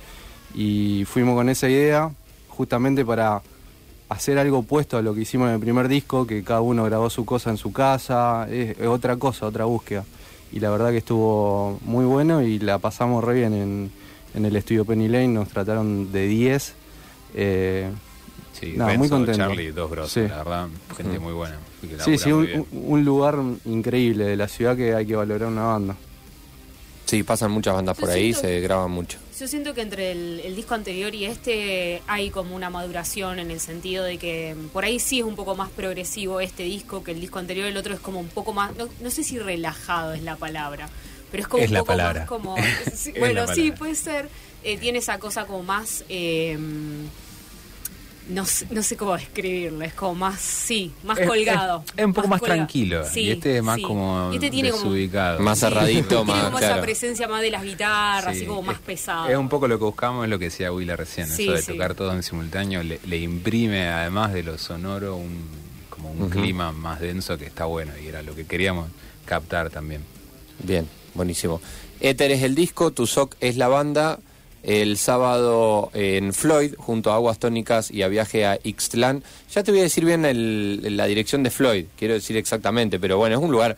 Y 0.55 1.05
fuimos 1.07 1.35
con 1.35 1.49
esa 1.49 1.69
idea 1.69 2.11
justamente 2.49 3.05
para 3.05 3.43
hacer 4.09 4.39
algo 4.39 4.59
opuesto 4.59 4.97
a 4.99 5.03
lo 5.03 5.15
que 5.15 5.23
hicimos 5.23 5.49
en 5.49 5.55
el 5.55 5.61
primer 5.61 5.89
disco, 5.89 6.27
que 6.27 6.43
cada 6.45 6.61
uno 6.61 6.85
grabó 6.85 7.11
su 7.11 7.25
cosa 7.25 7.51
en 7.51 7.57
su 7.57 7.73
casa, 7.73 8.47
es, 8.51 8.79
es 8.79 8.87
otra 8.87 9.17
cosa, 9.17 9.47
otra 9.47 9.65
búsqueda. 9.65 10.05
Y 10.53 10.61
la 10.61 10.71
verdad 10.71 10.91
que 10.91 10.99
estuvo 10.99 11.79
muy 11.85 12.05
bueno 12.05 12.41
y 12.43 12.59
la 12.61 12.79
pasamos 12.79 13.23
re 13.25 13.35
bien 13.35 13.53
en, 13.53 13.91
en 14.35 14.45
el 14.45 14.55
estudio 14.57 14.85
Penny 14.85 15.09
Lane, 15.09 15.29
nos 15.29 15.49
trataron 15.49 16.13
de 16.13 16.27
10. 16.27 16.75
eh, 17.35 17.91
Sí, 18.59 18.73
Nada, 18.75 18.97
muy 18.97 19.11
contento. 19.11 19.37
Charlie, 19.39 19.71
dos 19.71 19.91
grosos, 19.91 20.13
Sí. 20.13 20.21
la 20.23 20.39
verdad, 20.39 20.69
gente 20.97 21.19
muy 21.19 21.35
buena. 21.35 21.57
sí, 22.03 22.17
sí, 22.17 22.33
un- 22.33 22.67
un 22.73 23.05
lugar 23.05 23.37
increíble 23.67 24.25
de 24.25 24.35
la 24.37 24.49
ciudad 24.49 24.75
que 24.75 24.95
hay 24.95 25.05
que 25.05 25.15
valorar 25.15 25.49
una 25.49 25.65
banda. 25.65 25.95
Sí, 27.07 27.23
pasan 27.23 27.51
muchas 27.53 27.73
bandas 27.75 27.97
Yo 27.97 28.01
por 28.03 28.11
ahí, 28.11 28.35
se 28.35 28.61
graban 28.61 28.91
mucho. 28.91 29.17
Yo 29.39 29.47
siento 29.47 29.75
que 29.75 29.83
entre 29.83 30.11
el, 30.13 30.41
el 30.45 30.57
disco 30.57 30.75
anterior 30.75 31.15
y 31.15 31.25
este 31.25 32.03
hay 32.07 32.31
como 32.31 32.55
una 32.57 32.69
maduración 32.69 33.39
en 33.39 33.51
el 33.51 33.61
sentido 33.61 34.03
de 34.05 34.19
que 34.19 34.55
mm, 34.55 34.69
por 34.69 34.85
ahí 34.85 34.99
sí 34.99 35.21
es 35.21 35.25
un 35.25 35.37
poco 35.37 35.55
más 35.55 35.71
progresivo 35.71 36.41
este 36.41 36.65
disco 36.65 37.05
que 37.05 37.13
el 37.13 37.21
disco 37.21 37.39
anterior, 37.39 37.67
el 37.69 37.77
otro 37.77 37.95
es 37.95 38.01
como 38.01 38.19
un 38.19 38.29
poco 38.29 38.53
más, 38.53 38.75
no, 38.77 38.89
no 39.01 39.11
sé 39.11 39.23
si 39.25 39.39
relajado 39.39 40.15
es 40.15 40.23
la 40.23 40.37
palabra, 40.37 40.89
pero 41.31 41.43
es 41.43 41.49
como 41.49 41.63
Es 41.63 41.69
un 41.71 41.75
la 41.75 41.81
poco 41.81 41.93
palabra. 41.93 42.21
más 42.21 42.29
como, 42.29 42.57
bueno, 43.19 43.47
la 43.47 43.55
sí, 43.55 43.71
puede 43.73 43.95
ser, 43.95 44.29
Eh, 44.65 44.79
tiene 44.79 44.99
esa 44.99 45.19
cosa 45.21 45.47
como 45.47 45.63
más, 45.63 46.03
eh, 46.09 46.59
no, 48.29 48.45
sé, 48.45 48.67
no 48.71 48.83
sé 48.83 48.97
cómo 48.97 49.15
describirlo, 49.17 49.83
es 49.85 49.95
como 49.95 50.15
más, 50.15 50.41
sí, 50.41 50.93
más 51.05 51.19
Es- 51.19 51.29
colgado. 51.29 51.85
es- 51.87 51.93
es 51.99 52.05
un 52.05 52.13
poco 52.13 52.29
más 52.29 52.41
tranquilo, 52.43 53.05
Sí, 53.09 53.21
y 53.21 53.31
este 53.31 53.59
es 53.59 53.63
más 53.63 53.77
sí. 53.77 53.83
como 53.83 54.31
este 54.33 54.51
tiene 54.51 54.71
como- 54.71 54.83
desubicado. 54.83 55.41
Más 55.41 55.59
Sí, 55.59 55.65
cerradito, 55.67 56.09
tiene 56.09 56.25
más, 56.25 56.45
como 56.45 56.59
claro. 56.59 56.75
esa 56.75 56.83
presencia 56.83 57.29
más 57.29 57.43
de 57.43 57.51
las 57.51 57.63
guitarras, 57.63 58.35
Sí, 58.35 58.41
así 58.41 58.47
como 58.47 58.63
más 58.63 58.77
es- 58.77 58.83
pesado. 58.83 59.29
Es 59.29 59.37
un 59.37 59.49
poco 59.49 59.69
lo 59.69 59.79
que 59.79 59.85
buscamos, 59.85 60.25
es 60.25 60.31
lo 60.31 60.39
que 60.39 60.47
decía 60.47 60.73
Willa 60.73 60.97
recién, 60.97 61.29
Sí, 61.29 61.45
eso 61.45 61.53
de 61.53 61.63
sí. 61.63 61.73
tocar 61.73 61.95
todo 61.95 62.13
en 62.13 62.23
simultáneo, 62.23 62.83
le, 62.83 63.01
le 63.07 63.17
imprime 63.19 63.89
además 63.89 64.33
de 64.33 64.43
lo 64.43 64.59
sonoro 64.59 65.17
un, 65.17 65.45
como 65.91 66.11
un 66.11 66.29
clima 66.29 66.73
más 66.73 67.01
denso 67.01 67.39
que 67.39 67.47
está 67.47 67.65
bueno 67.65 67.93
y 68.03 68.07
era 68.09 68.23
lo 68.23 68.35
que 68.35 68.45
queríamos 68.47 68.89
captar 69.25 69.71
también. 69.71 70.03
Bien, 70.63 70.89
buenísimo. 71.15 71.61
Éter 72.01 72.31
es 72.33 72.43
el 72.43 72.55
disco, 72.55 72.91
Tu 72.91 73.07
Sock 73.07 73.35
es 73.41 73.57
la 73.57 73.69
banda. 73.69 74.19
El 74.67 74.99
sábado 74.99 75.91
en 75.95 76.35
Floyd, 76.35 76.75
junto 76.77 77.13
a 77.13 77.15
Aguas 77.15 77.39
Tónicas 77.39 77.89
y 77.91 78.03
a 78.03 78.09
Viaje 78.09 78.45
a 78.45 78.59
Ixtlán. 78.65 79.23
Ya 79.55 79.63
te 79.63 79.71
voy 79.71 79.79
a 79.81 79.85
decir 79.85 80.05
bien 80.05 80.25
el- 80.25 80.97
la 80.97 81.07
dirección 81.07 81.43
de 81.45 81.51
Floyd, 81.51 81.85
quiero 81.97 82.15
decir 82.15 82.37
exactamente, 82.37 82.99
pero 82.99 83.17
bueno, 83.17 83.37
es 83.39 83.43
un 83.43 83.53
lugar. 83.53 83.77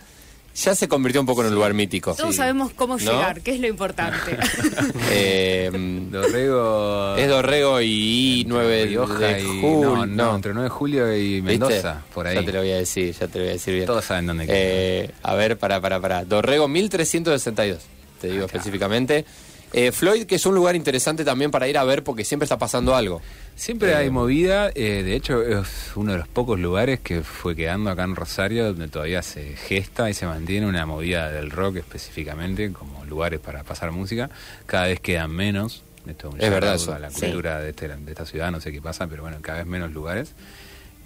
Ya 0.57 0.74
se 0.74 0.88
convirtió 0.88 1.20
un 1.20 1.27
poco 1.27 1.42
en 1.42 1.48
un 1.48 1.55
lugar 1.55 1.72
mítico. 1.74 2.14
Todos 2.16 2.31
Sí. 2.31 2.38
sabemos 2.38 2.72
cómo 2.74 2.96
¿No? 2.96 3.01
llegar, 3.12 3.42
que 3.42 3.53
es 3.55 3.61
lo 3.61 3.68
importante. 3.68 4.37
Eh, 5.12 5.70
Dorrego. 6.11 7.16
es 7.16 7.29
Dorrego 7.29 7.81
y 7.81 8.44
9 8.48 8.87
Rioja 8.87 9.18
de 9.18 9.42
julio. 9.44 9.96
no, 9.96 10.07
no, 10.07 10.37
entre 10.37 10.53
9 10.55 10.64
de 10.64 10.70
julio 10.70 11.16
y 11.16 11.42
Mendoza, 11.42 12.03
por 12.14 12.27
ahí. 12.27 12.35
Ya 12.35 12.44
te 12.44 12.53
lo 12.53 12.59
voy 12.61 12.70
a 12.72 12.77
decir, 12.79 13.12
ya 13.14 13.29
te 13.29 13.38
lo 13.38 13.44
voy 13.44 13.51
a 13.51 13.53
decir 13.53 13.74
bien. 13.74 13.87
Todos 13.87 14.05
saben 14.05 14.27
dónde 14.27 14.46
queda. 14.46 14.57
Eh, 14.59 15.11
a 15.22 15.35
ver, 15.35 15.59
para, 15.59 15.81
para, 15.81 16.01
para. 16.01 16.24
Dorrego 16.24 16.66
1362, 16.66 17.79
te 18.20 18.29
digo 18.29 18.44
Acá. 18.46 18.57
específicamente. 18.57 19.24
Eh, 19.72 19.92
Floyd, 19.92 20.24
que 20.26 20.37
es 20.37 20.46
un 20.46 20.54
lugar 20.54 20.76
interesante 20.76 21.24
también 21.24 21.50
para 21.50 21.68
ir 21.68 21.76
a 21.76 21.85
ver 21.85 22.02
porque 22.02 22.24
siempre 22.24 22.44
está 22.44 22.57
pasando 22.59 22.94
algo. 22.96 23.20
Siempre 23.54 23.90
Eh, 23.92 23.96
hay 23.96 24.11
movida, 24.11 24.70
eh, 24.74 25.02
de 25.02 25.14
hecho 25.14 25.42
es 25.42 25.68
uno 25.94 26.12
de 26.12 26.18
los 26.18 26.28
pocos 26.28 26.59
lugares 26.59 27.00
que 27.00 27.22
fue 27.22 27.54
quedando 27.54 27.90
acá 27.90 28.04
en 28.04 28.16
Rosario 28.16 28.64
donde 28.66 28.88
todavía 28.88 29.20
se 29.22 29.57
gesta 29.57 30.09
y 30.09 30.14
se 30.14 30.24
mantiene 30.26 30.66
una 30.66 30.87
movida 30.87 31.31
del 31.31 31.50
rock 31.50 31.76
específicamente 31.76 32.72
como 32.72 33.04
lugares 33.04 33.40
para 33.40 33.62
pasar 33.64 33.90
música. 33.92 34.31
Cada 34.66 34.87
vez 34.87 35.00
quedan 35.00 35.31
menos. 35.33 35.83
Esto 36.07 36.31
un 36.31 36.40
Es 36.40 36.48
verdad 36.50 36.76
eso. 36.76 36.94
a 36.94 36.98
la 36.98 37.11
Sí. 37.11 37.20
cultura 37.26 37.61
de, 37.61 37.70
este- 37.70 37.88
de 37.88 38.11
esta 38.11 38.24
ciudad, 38.24 38.50
no 38.50 38.61
sé 38.62 38.72
qué 38.72 38.81
pasa, 38.81 39.07
pero 39.09 39.22
bueno, 39.22 39.37
cada 39.42 39.59
vez 39.59 39.66
menos 39.66 39.92
lugares. 39.92 40.33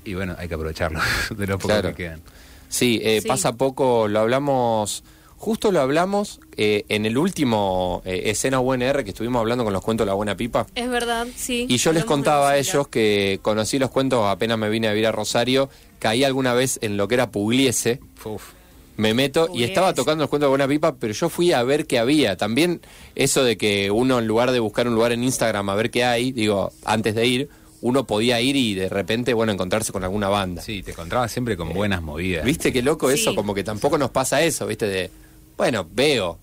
Y 0.04 0.14
bueno, 0.14 0.36
hay 0.38 0.46
que 0.46 0.54
aprovecharlo 0.54 1.00
de 1.36 1.46
los 1.48 1.56
pocos 1.56 1.72
Claro. 1.78 1.88
que 1.88 2.04
quedan. 2.04 2.20
Sí, 2.68 3.00
eh, 3.02 3.20
Sí. 3.20 3.26
pasa 3.28 3.52
poco, 3.54 4.06
lo 4.08 4.20
hablamos, 4.20 5.02
justo 5.42 5.72
lo 5.72 5.80
hablamos 5.80 6.38
eh, 6.56 6.84
en 6.88 7.04
el 7.04 7.18
último 7.18 8.00
eh, 8.04 8.22
escena 8.26 8.60
UNR 8.60 9.02
que 9.02 9.10
estuvimos 9.10 9.40
hablando 9.40 9.64
con 9.64 9.72
los 9.72 9.82
cuentos 9.82 10.04
de 10.06 10.10
la 10.10 10.14
buena 10.14 10.36
pipa. 10.36 10.68
es 10.76 10.88
verdad, 10.88 11.26
sí. 11.34 11.66
Y 11.68 11.78
yo 11.78 11.92
les 11.92 12.04
contaba 12.04 12.50
a 12.50 12.58
ellos 12.58 12.86
que 12.86 13.40
conocí 13.42 13.80
los 13.80 13.90
cuentos 13.90 14.24
apenas 14.24 14.56
me 14.56 14.68
vine 14.68 14.86
a 14.86 14.92
vivir 14.92 15.08
a 15.08 15.10
Rosario, 15.10 15.68
caí 15.98 16.22
alguna 16.22 16.54
vez 16.54 16.78
en 16.80 16.96
lo 16.96 17.08
que 17.08 17.16
era 17.16 17.32
Pugliese. 17.32 17.98
Uf. 18.24 18.50
Me 18.96 19.14
meto 19.14 19.48
y 19.52 19.64
estaba 19.64 19.94
tocando 19.94 20.22
los 20.22 20.30
cuentos 20.30 20.46
de 20.46 20.50
Buena 20.50 20.68
Pipa, 20.68 20.94
pero 20.94 21.12
yo 21.12 21.28
fui 21.28 21.50
a 21.52 21.64
ver 21.64 21.86
qué 21.88 21.98
había. 21.98 22.36
También 22.36 22.80
eso 23.16 23.42
de 23.42 23.56
que 23.56 23.90
uno 23.90 24.20
en 24.20 24.28
lugar 24.28 24.52
de 24.52 24.60
buscar 24.60 24.86
un 24.86 24.94
lugar 24.94 25.10
en 25.10 25.24
Instagram 25.24 25.68
a 25.70 25.74
ver 25.74 25.90
qué 25.90 26.04
hay, 26.04 26.30
digo, 26.30 26.70
antes 26.84 27.16
de 27.16 27.26
ir, 27.26 27.48
uno 27.80 28.06
podía 28.06 28.40
ir 28.40 28.54
y 28.54 28.74
de 28.74 28.88
repente, 28.88 29.34
bueno, 29.34 29.50
encontrarse 29.50 29.90
con 29.90 30.04
alguna 30.04 30.28
banda. 30.28 30.62
Sí, 30.62 30.84
te 30.84 30.92
encontrabas 30.92 31.32
siempre 31.32 31.56
con 31.56 31.72
buenas 31.72 32.00
movidas. 32.00 32.44
¿Viste 32.44 32.72
qué 32.72 32.80
loco 32.80 33.08
Sí. 33.10 33.14
eso? 33.20 33.34
Como 33.34 33.54
que 33.54 33.64
tampoco 33.64 33.98
nos 33.98 34.10
pasa 34.10 34.40
eso, 34.42 34.68
¿viste? 34.68 34.86
De, 34.86 35.10
bueno, 35.56 35.86
veo. 35.90 36.38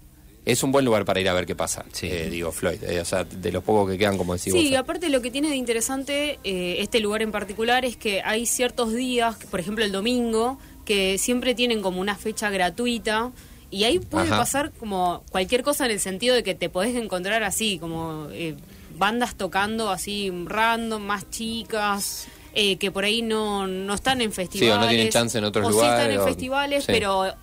Es 0.46 0.64
un 0.64 0.72
buen 0.72 0.84
lugar 0.86 1.06
para 1.06 1.20
ir 1.20 1.30
a 1.30 1.34
ver 1.34 1.46
qué 1.46 1.56
pasa, 1.56 1.86
Sí. 1.92 2.08
eh, 2.10 2.28
digo, 2.30 2.52
Floyd. 2.52 2.82
eh, 2.84 3.02
o 3.02 3.06
sea, 3.06 3.24
de 3.24 3.52
los 3.52 3.64
pocos 3.64 3.92
que 3.92 3.98
quedan, 4.00 4.18
como 4.18 4.34
decís 4.34 4.52
Sí, 4.54 4.70
vos. 4.72 4.80
aparte 4.80 5.10
lo 5.10 5.22
que 5.22 5.30
tiene 5.30 5.50
de 5.50 5.56
interesante 5.58 6.40
eh, 6.44 6.78
este 6.80 7.00
lugar 7.02 7.22
en 7.22 7.32
particular 7.32 7.86
es 7.86 7.98
que 7.98 8.22
hay 8.24 8.46
ciertos 8.48 8.94
días, 8.96 9.36
por 9.52 9.60
ejemplo 9.60 9.84
el 9.86 9.92
domingo, 9.92 10.58
que 10.86 11.18
siempre 11.20 11.54
tienen 11.54 11.82
como 11.84 12.02
una 12.02 12.16
fecha 12.16 12.50
gratuita 12.50 13.32
y 13.70 13.84
ahí 13.84 14.00
puede 14.00 14.28
Ajá. 14.28 14.38
pasar 14.38 14.72
como 14.72 15.24
cualquier 15.30 15.62
cosa 15.62 15.86
en 15.86 15.92
el 15.92 16.00
sentido 16.00 16.34
de 16.34 16.42
que 16.42 16.56
te 16.56 16.70
podés 16.70 16.96
encontrar 16.96 17.44
así, 17.44 17.78
como 17.78 18.28
eh, 18.32 18.56
bandas 18.98 19.36
tocando 19.36 19.92
así 19.92 20.32
random, 20.46 21.04
más 21.04 21.30
chicas. 21.30 22.28
eh, 22.56 22.78
que 22.78 22.90
por 22.90 23.04
ahí 23.04 23.22
no, 23.22 23.68
no 23.68 23.94
están 23.94 24.22
en 24.22 24.32
festivales. 24.32 24.82
no 24.82 24.88
tienen 24.90 25.10
chance 25.10 25.38
en 25.38 25.44
otros 25.44 25.68
o 25.68 25.70
lugares, 25.70 25.92
Sí 25.94 26.00
están 26.02 26.12
en 26.12 26.20
o- 26.20 26.26
festivales, 26.26 26.84
sí. 26.86 26.92
pero 26.92 27.36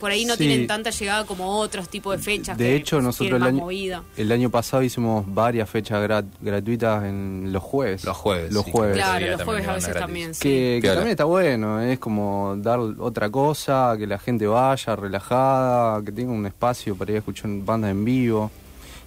por 0.00 0.10
ahí 0.10 0.24
no 0.24 0.34
Sí. 0.34 0.40
tienen 0.46 0.66
tanta 0.66 0.90
llegada 0.90 1.24
como 1.24 1.58
otros 1.58 1.88
tipos 1.88 2.16
de 2.16 2.22
fechas. 2.22 2.58
De 2.58 2.64
que 2.64 2.76
hecho, 2.76 3.00
nosotros 3.00 3.36
el 3.40 3.42
año, 3.46 3.58
movida. 3.62 4.02
el 4.16 4.30
año 4.32 4.50
pasado 4.50 4.82
hicimos 4.82 5.24
varias 5.26 5.68
fechas 5.70 6.02
gra- 6.06 6.24
gratuitas 6.40 7.04
en 7.04 7.50
los 7.52 7.62
jueves. 7.62 8.04
Los 8.04 8.16
jueves, 8.16 8.52
Los 8.52 8.64
sí, 8.64 8.70
jueves. 8.72 8.96
Claro, 8.96 9.26
los 9.30 9.42
jueves 9.42 9.68
a 9.68 9.72
veces 9.74 9.94
también. 9.94 10.34
sí. 10.34 10.42
Que, 10.42 10.80
también 10.84 11.08
está 11.08 11.24
bueno, 11.24 11.80
es 11.80 11.98
como 11.98 12.54
dar 12.58 12.78
otra 12.80 13.30
cosa, 13.30 13.94
que 13.98 14.06
la 14.06 14.18
gente 14.18 14.46
vaya 14.46 14.96
relajada, 14.96 16.02
que 16.04 16.12
tenga 16.12 16.32
un 16.32 16.46
espacio 16.46 16.94
para 16.96 17.12
ir 17.12 17.16
a 17.16 17.18
escuchar 17.20 17.50
bandas 17.64 17.90
en 17.90 18.04
vivo. 18.04 18.50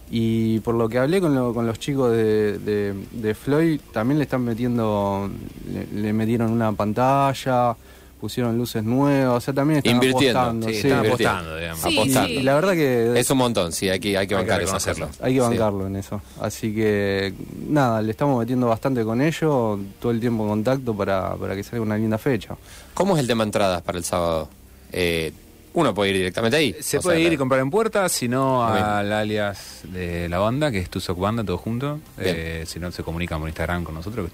Y 0.09 0.61
por 0.61 0.73
lo 0.75 0.87
que 0.87 0.99
hablé 0.99 1.19
con, 1.19 1.35
lo- 1.35 1.53
con 1.53 1.67
los 1.67 1.79
chicos 1.79 2.11
de, 2.13 2.57
de- 2.59 2.93
de 3.11 3.35
Floyd, 3.35 3.81
también 3.91 4.17
le 4.19 4.23
están 4.23 4.41
metiendo, 4.41 5.29
le, 5.69 6.01
le 6.01 6.13
metieron 6.13 6.49
una 6.51 6.71
pantalla 6.71 7.75
pusieron 8.19 8.57
luces 8.57 8.83
nuevas, 8.83 9.37
o 9.37 9.41
sea, 9.41 9.53
también 9.53 9.77
están 9.79 9.93
Invirtiendo, 9.93 10.39
apostando. 10.39 10.67
Sí, 10.67 10.73
sí. 10.73 10.87
están 10.87 11.05
apostando, 11.05 11.57
digamos. 11.57 11.81
Sí, 11.81 11.97
Apostando. 11.97 12.27
sí. 12.29 12.33
Y 12.35 12.43
la 12.43 12.55
verdad 12.55 12.73
que 12.73 13.19
Es 13.19 13.29
un 13.29 13.37
montón, 13.37 13.71
sí, 13.71 13.89
hay 13.89 13.99
que, 13.99 14.09
hay 14.09 14.13
que 14.13 14.19
Hay 14.19 14.27
que 14.27 14.35
bancar 14.35 14.61
eso, 14.63 14.75
hacerlo. 14.75 15.09
hay 15.21 15.33
que 15.35 15.39
Sí. 15.41 15.47
bancarlo 15.47 15.87
en 15.87 15.95
eso. 15.97 16.21
Así 16.41 16.73
que, 16.73 17.33
nada, 17.69 18.01
le 18.01 18.11
estamos 18.11 18.39
metiendo 18.39 18.67
bastante 18.67 19.03
con 19.03 19.21
ellos, 19.21 19.79
todo 19.99 20.11
el 20.11 20.19
tiempo 20.19 20.43
en 20.43 20.49
contacto 20.49 20.93
para, 20.95 21.35
para 21.35 21.55
que 21.55 21.63
salga 21.63 21.81
una 21.83 21.97
linda 21.97 22.17
fecha. 22.17 22.55
¿Cómo 22.93 23.15
es 23.15 23.19
el 23.21 23.27
tema 23.27 23.43
entradas 23.43 23.81
para 23.83 23.97
el 23.97 24.03
sábado? 24.03 24.49
Eh, 24.91 25.31
uno 25.73 25.93
puede 25.93 26.11
ir 26.11 26.17
directamente 26.17 26.57
ahí. 26.57 26.75
Se 26.79 26.97
O 26.97 27.01
puede 27.01 27.17
sea, 27.17 27.27
ir 27.27 27.33
y 27.33 27.37
comprar 27.37 27.61
en 27.61 27.69
puerta, 27.69 28.07
si 28.09 28.27
no 28.27 28.65
al 28.65 29.11
alias 29.13 29.81
de 29.83 30.27
la 30.29 30.39
banda, 30.39 30.71
que 30.71 30.79
es 30.79 30.89
Tusoc 30.89 31.19
Banda, 31.19 31.43
todo 31.43 31.57
junto. 31.57 31.99
Eh, 32.17 32.63
si 32.65 32.79
no, 32.79 32.91
se 32.91 33.03
comunican 33.03 33.39
por 33.39 33.47
Instagram 33.49 33.83
con 33.83 33.93
nosotros, 33.95 34.23
que 34.23 34.27
es 34.27 34.33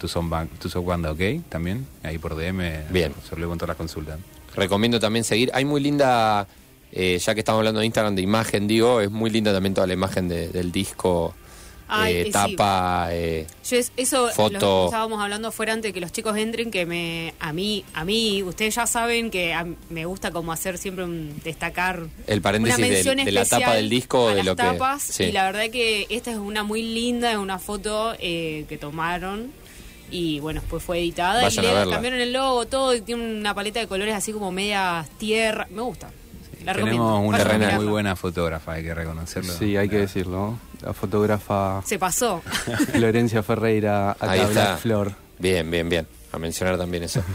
Tusoc 0.60 0.86
Banda, 0.86 1.12
ok, 1.12 1.20
también. 1.50 1.86
Ahí 2.04 2.18
por 2.18 2.36
DM. 2.36 2.86
Bien. 2.90 3.14
Se 3.28 3.36
lo 3.36 3.50
con 3.50 3.58
todas 3.58 3.70
las 3.70 3.78
consultas. 3.78 4.20
Recomiendo 4.56 5.00
también 5.00 5.26
seguir. 5.26 5.50
Hay 5.54 5.66
muy 5.66 5.82
linda, 5.82 6.48
eh, 6.92 7.18
ya 7.20 7.34
que 7.34 7.40
estamos 7.42 7.60
hablando 7.60 7.80
de 7.82 7.88
Instagram, 7.88 8.16
de 8.16 8.22
imagen, 8.22 8.68
digo, 8.68 9.02
es 9.02 9.10
muy 9.12 9.30
linda 9.30 9.52
también 9.52 9.74
toda 9.74 9.88
la 9.88 9.94
imagen 9.94 10.28
de- 10.30 10.50
del 10.50 10.72
disco, 10.72 11.34
Ay, 11.96 12.14
eh, 12.16 12.24
sí. 12.26 12.32
tapa. 12.32 13.08
eh, 13.12 13.48
Yo 13.70 13.78
es- 13.78 13.92
eso 13.98 14.30
Foto. 14.30 14.60
lo 14.60 14.86
estábamos 14.86 15.22
hablando 15.22 15.52
fuera 15.52 15.74
antes 15.74 15.90
de 15.90 15.94
que 15.94 16.02
los 16.02 16.12
chicos 16.12 16.36
entren, 16.38 16.72
que 16.72 16.86
me 16.86 17.34
a 17.40 17.54
mí, 17.54 17.84
a 17.94 18.04
mí, 18.06 18.44
ustedes 18.44 18.76
ya 18.76 18.88
saben 18.88 19.30
que 19.32 19.54
a- 19.54 19.66
me 19.90 20.06
gusta 20.06 20.32
como 20.32 20.52
hacer 20.52 20.78
siempre 20.78 21.04
un 21.04 21.40
destacar 21.44 22.08
El 22.28 22.42
paréntesis 22.42 22.78
una 22.80 22.88
mención 22.88 23.18
de 23.18 23.32
la 23.32 23.42
especial 23.42 23.62
tapa 23.62 23.76
del 23.76 23.90
disco, 23.90 24.28
a 24.28 24.32
de 24.32 24.38
las 24.38 24.46
lo 24.46 24.56
que- 24.56 24.64
tapas, 24.64 25.04
sí. 25.04 25.24
y 25.26 25.32
la 25.32 25.46
verdad 25.46 25.70
que 25.72 26.08
esta 26.10 26.32
es 26.32 26.38
una 26.38 26.64
muy 26.64 26.82
linda, 26.82 27.32
es 27.32 27.38
una 27.38 27.60
foto 27.60 28.14
eh, 28.20 28.66
que 28.70 28.78
tomaron 28.78 29.52
y 30.12 30.40
bueno, 30.42 30.62
después 30.62 30.84
fue 30.84 31.00
editada 31.00 31.42
Vayan 31.42 31.66
y 31.66 31.68
le 31.86 31.90
cambiaron 31.92 32.20
el 32.20 32.34
logo, 32.34 32.66
todo, 32.68 32.94
y 32.94 33.02
tiene 33.02 33.24
una 33.40 33.56
paleta 33.56 33.80
de 33.80 33.88
colores 33.88 34.14
así 34.14 34.32
como 34.32 34.52
media 34.52 35.06
tierra, 35.18 35.68
me 35.72 35.82
gusta. 35.82 36.12
La. 36.66 36.74
Tenemos 36.74 37.22
una 37.28 37.38
a 37.38 37.44
terrenal. 37.44 37.76
muy 37.76 37.86
buena 37.86 38.16
fotógrafa, 38.16 38.74
hay 38.74 38.84
que 38.84 38.94
reconocerlo. 38.94 39.54
Sí, 39.54 39.76
hay 39.78 39.90
que 39.90 39.98
decirlo. 40.00 40.58
La 40.82 40.94
fotógrafa 40.94 41.82
Se 41.86 41.98
pasó. 42.00 42.42
Florencia 42.94 43.42
Ferreira, 43.44 44.12
acá 44.12 44.32
Ahí 44.32 44.40
está. 44.42 44.52
Black 44.52 44.78
Flor. 44.80 45.14
Bien, 45.40 45.70
bien, 45.70 45.90
bien. 45.90 46.08
A 46.32 46.38
mencionar 46.40 46.78
también 46.78 47.04
eso. 47.04 47.22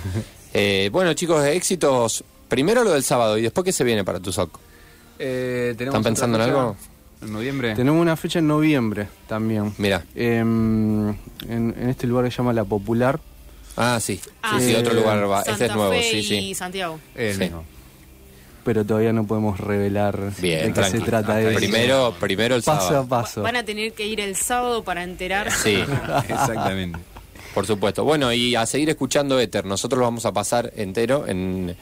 Eh, 0.55 0.89
bueno, 0.91 1.13
chicos, 1.13 1.45
éxitos. 1.45 2.25
Primero 2.49 2.83
lo 2.83 2.93
del 2.93 3.05
sábado 3.05 3.37
y 3.37 3.43
después 3.43 3.67
qué 3.67 3.73
se 3.73 3.85
viene 3.85 4.03
para 4.03 4.19
tu 4.19 4.33
SOC. 4.33 4.59
Eh, 5.19 5.75
¿tenemos 5.77 5.95
¿Están 5.99 6.03
pensando 6.11 6.39
en 6.39 6.43
algo? 6.45 6.75
¿En 7.21 7.33
noviembre? 7.35 7.75
Tenemos 7.75 8.01
una 8.01 8.17
fecha 8.17 8.39
en 8.39 8.47
noviembre 8.47 9.09
también. 9.27 9.75
Mira. 9.77 10.05
Em, 10.15 11.11
en, 11.11 11.17
en 11.79 11.89
este 11.91 12.07
lugar 12.07 12.25
que 12.25 12.31
se 12.31 12.39
llama 12.39 12.55
La 12.55 12.65
Popular. 12.65 13.21
Ah, 13.77 13.99
sí. 14.01 14.19
Ah, 14.43 14.57
sí, 14.59 14.65
sí, 14.69 14.71
sí. 14.73 14.77
otro 14.77 14.95
lugar 14.95 15.31
va. 15.31 15.43
Este 15.43 15.67
es 15.67 15.75
nuevo, 15.75 15.93
Fe 15.93 16.03
sí, 16.03 16.17
y 16.17 16.23
sí. 16.23 16.55
Santiago. 16.55 16.99
El 17.15 17.35
Sí. 17.35 17.41
mismo. 17.41 17.65
Pero 18.69 18.85
todavía 18.85 19.15
no 19.15 19.27
podemos 19.27 19.59
revelar 19.59 20.33
Bien, 20.43 20.59
de 20.61 20.67
qué 20.67 20.73
tranqui. 20.75 20.99
se 20.99 21.05
trata 21.07 21.37
Hasta 21.39 21.49
eso. 21.49 21.59
Primero, 21.59 22.15
primero 22.21 22.55
el 22.55 22.63
paso 22.63 22.85
a 22.85 22.89
sábado. 22.89 23.09
paso. 23.09 23.41
Van 23.41 23.57
a 23.57 23.65
tener 23.65 23.95
que 23.95 24.07
ir 24.07 24.21
el 24.21 24.37
sábado 24.37 24.85
para 24.85 25.03
enterarse. 25.05 25.57
Sí, 25.87 25.93
Exactamente. 26.29 26.99
por 27.55 27.67
supuesto. 27.67 28.05
Bueno, 28.05 28.31
y 28.31 28.55
a 28.57 28.67
seguir 28.67 28.91
escuchando 28.91 29.41
Éter. 29.41 29.65
Nosotros 29.65 29.99
lo 29.99 30.05
vamos 30.05 30.27
a 30.27 30.33
pasar 30.33 30.71
entero 30.77 31.25
en, 31.27 31.75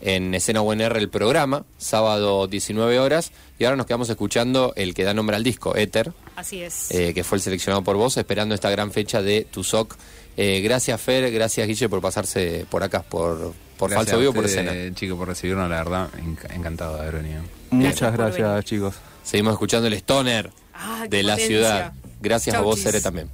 en 0.00 0.34
Escena 0.34 0.62
UNR 0.62 0.96
el 0.96 1.08
programa, 1.08 1.64
sábado 1.78 2.48
19 2.48 2.98
horas. 2.98 3.30
Y 3.60 3.64
ahora 3.64 3.76
nos 3.76 3.86
quedamos 3.86 4.10
escuchando 4.10 4.72
el 4.74 4.94
que 4.94 5.04
da 5.04 5.14
nombre 5.14 5.36
al 5.36 5.44
disco, 5.44 5.76
Éter, 5.76 6.12
Así 6.34 6.60
es. 6.60 6.90
eh, 6.90 7.14
que 7.14 7.22
fue 7.22 7.38
el 7.38 7.42
seleccionado 7.42 7.84
por 7.84 7.96
vos, 7.96 8.16
esperando 8.16 8.52
esta 8.56 8.68
gran 8.68 8.90
fecha 8.90 9.22
de 9.22 9.46
Tusoc. 9.48 9.94
Eh, 10.36 10.60
gracias, 10.64 11.00
Fer, 11.00 11.30
gracias, 11.30 11.68
Guille, 11.68 11.88
por 11.88 12.00
pasarse 12.00 12.66
por 12.68 12.82
acá, 12.82 13.02
por, 13.02 13.52
por 13.82 13.90
Gracias 13.90 14.06
Falso 14.10 14.16
a 14.16 14.20
Vivo, 14.20 14.32
por 14.32 14.44
escena. 14.44 14.94
Chicos, 14.94 15.18
por 15.18 15.26
recibirnos, 15.28 15.68
la 15.68 15.76
verdad, 15.76 16.08
enc- 16.18 16.54
encantado 16.54 16.94
de 16.94 17.00
haber 17.02 17.22
venido. 17.22 17.42
Muchas 17.70 18.12
Gracias 18.12 18.64
chicos. 18.64 18.94
Seguimos 19.24 19.52
escuchando 19.54 19.88
el 19.88 19.94
Stoner 19.94 20.50
Ah, 20.72 21.06
de 21.08 21.22
la 21.24 21.32
potencia. 21.34 21.46
ciudad. 21.56 21.92
Gracias 22.20 22.54
a 22.54 22.60
vos, 22.60 22.80
chis. 22.80 23.02
también. 23.02 23.28